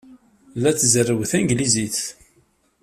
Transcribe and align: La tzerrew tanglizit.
La 0.61 0.71
tzerrew 0.77 1.21
tanglizit. 1.31 1.97